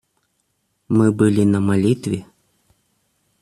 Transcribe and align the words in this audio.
Мы 0.87 1.11
были 1.11 1.43
на 1.43 1.59
молитве. 1.59 2.25